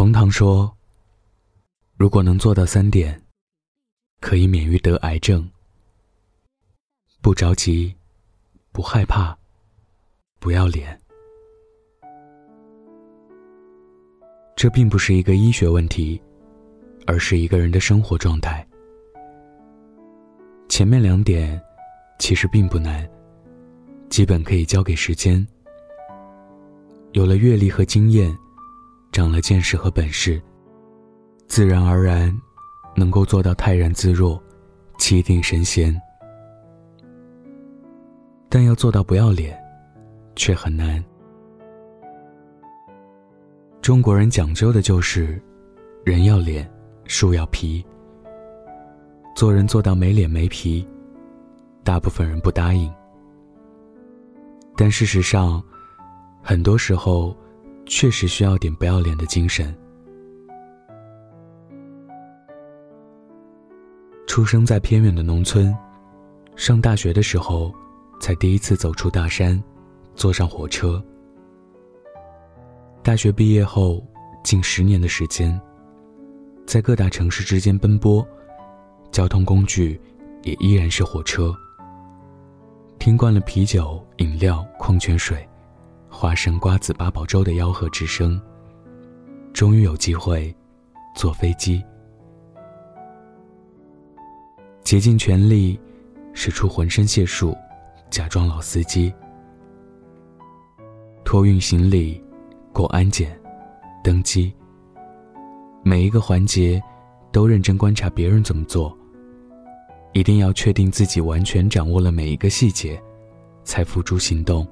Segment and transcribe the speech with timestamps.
[0.00, 0.74] 冯唐说
[1.98, 3.22] ：“如果能做到三点，
[4.18, 5.46] 可以免于得癌症。
[7.20, 7.94] 不着急，
[8.72, 9.36] 不害怕，
[10.38, 10.98] 不要脸。
[14.56, 16.18] 这并不是一个医学问题，
[17.06, 18.66] 而是一个人的生活状态。
[20.70, 21.62] 前面两点
[22.18, 23.06] 其实并不难，
[24.08, 25.46] 基本可以交给时间。
[27.12, 28.34] 有了阅历和经验。”
[29.12, 30.40] 长了见识和本事，
[31.48, 32.32] 自然而然
[32.94, 34.40] 能够做到泰然自若、
[34.98, 36.00] 气定神闲。
[38.48, 39.58] 但要做到不要脸，
[40.36, 41.04] 却很难。
[43.82, 45.42] 中国人讲究的就是
[46.04, 46.70] 人要脸，
[47.04, 47.84] 树要皮。
[49.34, 50.86] 做人做到没脸没皮，
[51.82, 52.92] 大部分人不答应。
[54.76, 55.60] 但事实上，
[56.42, 57.36] 很多时候。
[57.90, 59.76] 确实需要点不要脸的精神。
[64.28, 65.76] 出生在偏远的农村，
[66.54, 67.74] 上大学的时候，
[68.20, 69.60] 才第一次走出大山，
[70.14, 71.04] 坐上火车。
[73.02, 74.02] 大学毕业后，
[74.44, 75.60] 近十年的时间，
[76.64, 78.24] 在各大城市之间奔波，
[79.10, 80.00] 交通工具
[80.44, 81.52] 也依然是火车。
[83.00, 85.44] 听惯了啤酒、饮料、矿泉水。
[86.20, 88.38] 花生、瓜子、八宝粥的吆喝之声，
[89.54, 90.54] 终于有机会
[91.16, 91.82] 坐飞机，
[94.84, 95.80] 竭尽全力，
[96.34, 97.56] 使出浑身解数，
[98.10, 99.10] 假装老司机，
[101.24, 102.22] 托运行李，
[102.70, 103.34] 过安检，
[104.04, 104.52] 登机，
[105.82, 106.78] 每一个环节
[107.32, 108.94] 都认真观察别人怎么做，
[110.12, 113.02] 一定要确定自己完全掌握了每一个细节，
[113.64, 114.68] 才付诸行动。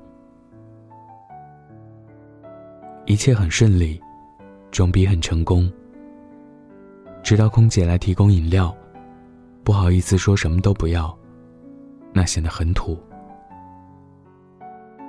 [3.09, 3.99] 一切很顺利，
[4.71, 5.73] 装逼很成功。
[7.23, 8.77] 直到空姐来提供饮料，
[9.65, 11.19] 不好意思说什么都不要，
[12.13, 13.03] 那显得很土。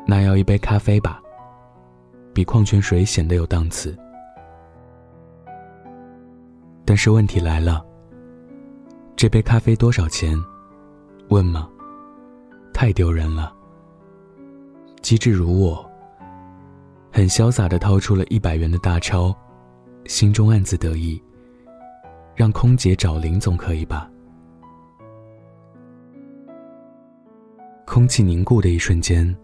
[0.07, 1.21] 那要一杯咖啡吧，
[2.33, 3.93] 比矿泉水显得有档次。
[6.85, 7.85] 但是问题来了，
[9.17, 10.41] 这杯咖啡多少钱？
[11.27, 11.69] 问吗？
[12.73, 13.53] 太丢人了。
[15.01, 15.88] 机智如我。
[17.11, 19.35] 很潇洒的掏出了一百元的大钞，
[20.05, 21.21] 心中暗自得意。
[22.35, 24.09] 让空姐找零总可以吧？
[27.85, 29.35] 空气凝固的一瞬间，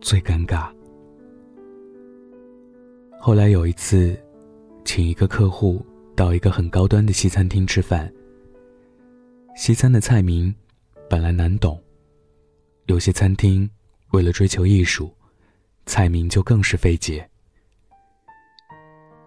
[0.00, 0.70] 最尴尬。
[3.18, 4.18] 后来有一次，
[4.84, 8.10] 请一个客户到一个很高端的西餐厅吃饭。
[9.54, 10.54] 西餐的菜名
[11.10, 11.78] 本来难懂，
[12.86, 13.68] 有些餐厅
[14.12, 15.12] 为了追求艺术。
[15.86, 17.26] 菜名就更是费解。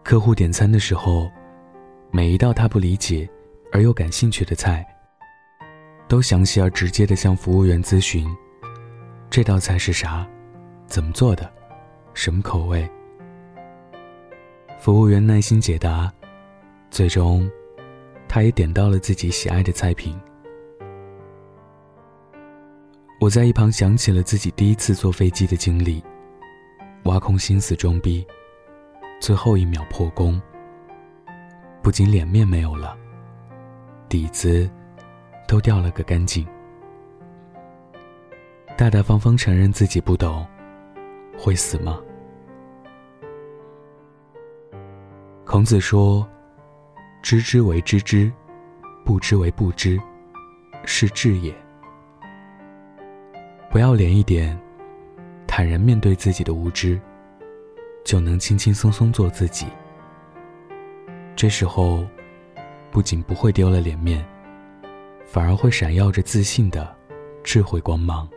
[0.04, 1.32] 客户点餐的时候，
[2.12, 3.28] 每一道他不理解
[3.72, 4.86] 而又感兴趣的菜，
[6.08, 8.28] 都详细而直接的向服务员咨询：
[9.30, 10.28] 这道菜是啥？
[10.86, 11.52] 怎么做的？
[12.14, 12.90] 什么口味？
[14.80, 16.12] 服务员耐心解答，
[16.90, 17.50] 最终，
[18.28, 20.20] 他也点到了自己喜爱的菜品。
[23.22, 26.04] 我在一旁想起了自己第一次坐飞机的经历。
[27.04, 28.26] 挖空心思装逼，
[29.20, 30.42] 最后一秒破功。
[31.82, 32.98] 不仅脸面没有了，
[34.10, 34.70] 底子
[35.48, 36.46] 都掉了个干净。
[38.78, 40.46] 大大方方承认自己不懂，
[41.38, 42.00] 会死吗？
[45.46, 46.28] 孔子说
[47.24, 48.32] ：“知之为知之，
[49.04, 50.00] 不知为不知，
[50.86, 51.54] 是智也。”
[53.72, 54.60] 不要脸一点。
[55.52, 56.98] 坦然面对自己的无知，
[58.06, 59.66] 就能轻轻松松做自己。
[61.36, 62.06] 这时候，
[62.92, 64.24] 不仅不会丢了脸面，
[65.26, 66.96] 反而会闪耀着自信的
[67.44, 68.30] 智慧光芒。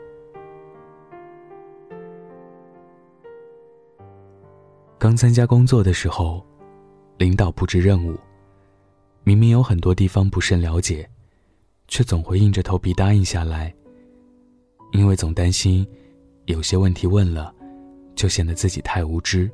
[4.99, 6.43] 刚参加工作的时候，
[7.19, 8.19] 领导布置任务，
[9.23, 11.07] 明明有很多地方不甚了解，
[11.89, 13.73] 却总会硬着头皮答应下来，
[14.93, 15.87] 因为总担心。
[16.47, 17.55] 有些问题问了，
[18.15, 19.51] 就显得自己太无知。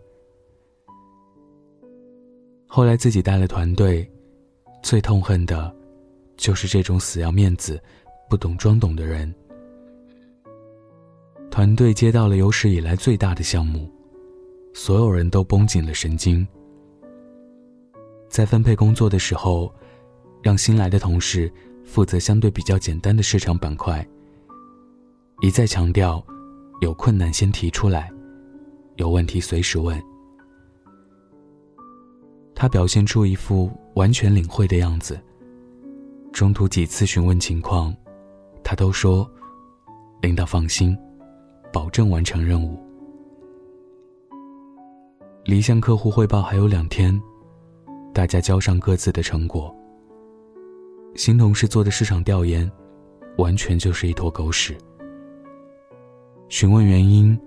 [2.67, 4.11] 后来自己带了团队，
[4.82, 5.75] 最痛恨的，
[6.37, 7.81] 就是这种死要面子、
[8.29, 9.32] 不懂装懂的人。
[11.50, 13.90] 团队接到了有史以来最大的项目，
[14.73, 16.46] 所有人都绷紧了神经。
[18.29, 19.75] 在分配工作的时候，
[20.43, 21.52] 让新来的同事
[21.85, 24.06] 负责相对比较简单的市场板块，
[25.40, 26.25] 一再强调。
[26.80, 28.10] 有困难先提出来，
[28.96, 30.00] 有问题随时问。
[32.54, 35.20] 他表现出一副完全领会的样子。
[36.32, 37.94] 中途几次询问情况，
[38.62, 39.28] 他都说
[40.22, 40.96] ：“领导放心，
[41.72, 42.78] 保证完成任务。”
[45.44, 47.20] 离向客户汇报还有两天，
[48.12, 49.75] 大家交上各自的成果。
[51.14, 52.70] 新同事做的市场调研，
[53.38, 54.76] 完全就是一坨狗屎。
[56.49, 57.39] 询问原因，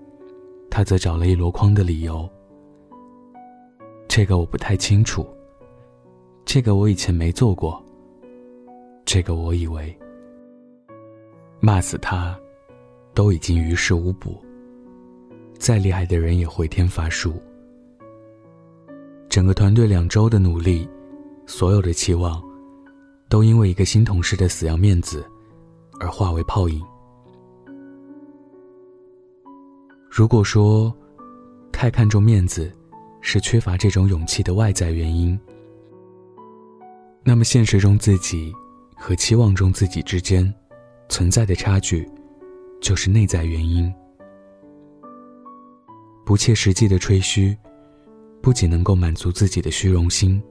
[0.69, 2.29] 他则找了一箩筐的理由。
[4.07, 5.27] 这个我不太清楚。
[6.45, 7.83] 这个我以前没做过。
[9.03, 9.97] 这个我以为。
[11.59, 12.37] 骂死他，
[13.15, 14.39] 都已经于事无补。
[15.57, 17.41] 再厉害的人也回天乏术。
[19.29, 20.87] 整个团队两周的努力，
[21.47, 22.41] 所有的期望，
[23.29, 25.25] 都因为一个新同事的死要面子，
[25.99, 26.83] 而化为泡影。
[30.13, 30.93] 如果说，
[31.71, 32.69] 太看重面子，
[33.21, 35.39] 是缺乏这种勇气的外在原因，
[37.23, 38.53] 那么现实中自己
[38.97, 40.53] 和期望中自己之间
[41.07, 42.05] 存在的差距，
[42.81, 43.89] 就是内在原因。
[46.25, 47.57] 不切实际的吹嘘，
[48.41, 50.43] 不仅能够满足自己的虚荣心，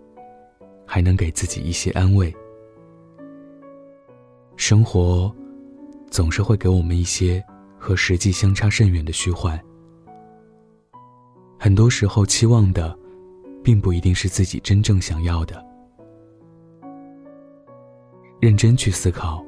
[0.87, 2.35] 还能给自己一些安慰。
[4.57, 5.31] 生活，
[6.11, 7.45] 总是会给我们一些。
[7.81, 9.59] 和实际相差甚远的虚幻，
[11.59, 12.97] 很多时候期望的，
[13.65, 15.65] 并不一定是自己真正想要的。
[18.39, 19.43] 认真去思考，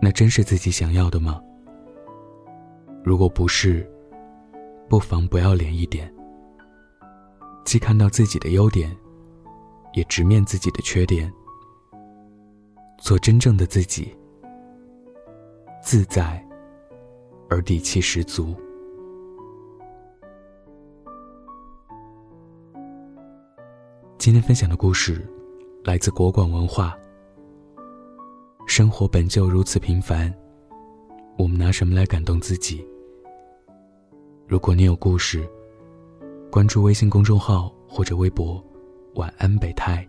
[0.00, 1.40] 那真是自己想要的吗？
[3.02, 3.90] 如果不是，
[4.86, 6.12] 不妨不要脸一点，
[7.64, 8.94] 既看到自己的优点，
[9.94, 11.32] 也直面自己的缺点，
[12.98, 14.14] 做真正的自己，
[15.82, 16.45] 自在。
[17.48, 18.54] 而底气十足。
[24.18, 25.24] 今天分享的故事
[25.84, 26.96] 来自国馆文化。
[28.66, 30.34] 生活本就如此平凡，
[31.38, 32.84] 我们拿什么来感动自己？
[34.48, 35.48] 如果你有故事，
[36.50, 38.62] 关注微信公众号或者微博
[39.14, 40.06] “晚安北太”，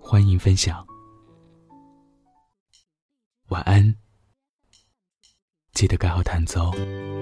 [0.00, 0.84] 欢迎分享。
[3.48, 4.01] 晚安。
[5.74, 6.70] 记得盖好毯子哦。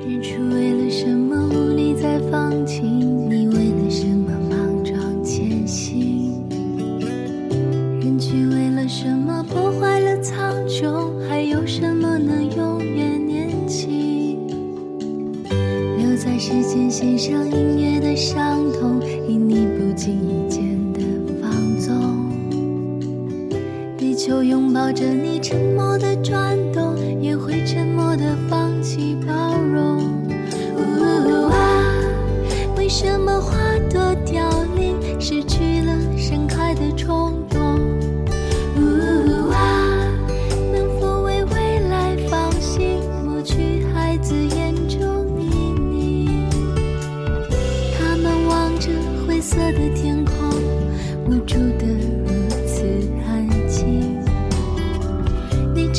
[0.05, 3.31] 日出为了什么无力再放晴？
[3.31, 6.49] 你为了什么莽撞前行？
[8.01, 8.70] 人群为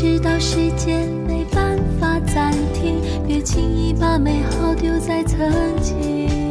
[0.01, 2.19] 知道时间没办法。
[2.33, 5.39] 暂停，别轻易把美好丢在曾
[5.79, 6.50] 经。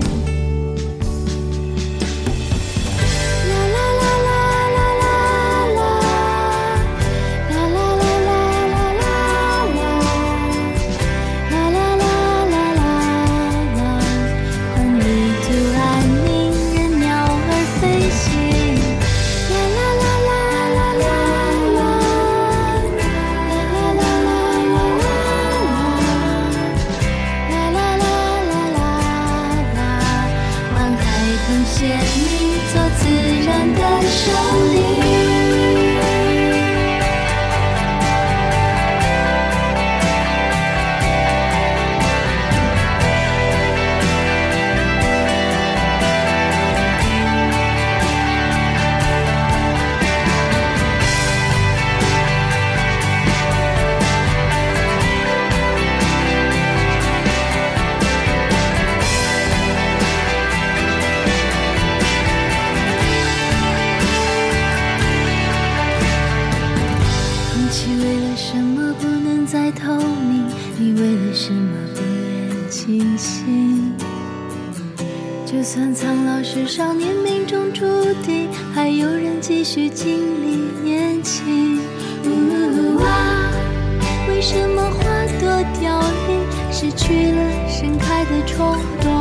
[86.80, 89.12] 失去了盛开的冲动。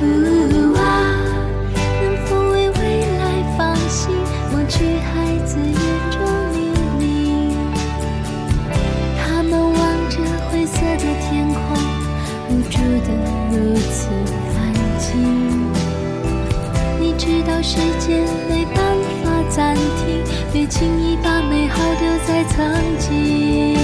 [0.00, 1.18] 呜啊，
[2.00, 2.78] 能否为未
[3.18, 4.14] 来放心
[4.52, 5.74] 抹去孩子眼
[6.12, 6.20] 中
[6.52, 6.70] 迷
[7.00, 7.02] 离？
[9.18, 9.74] 他们望
[10.08, 10.16] 着
[10.48, 11.60] 灰色的天空，
[12.50, 13.08] 无助得
[13.50, 14.06] 如此
[14.56, 14.62] 安
[15.00, 15.10] 静。
[17.00, 18.78] 你知道时间没办
[19.24, 22.62] 法暂停，别轻易把美好丢在曾
[23.00, 23.83] 经。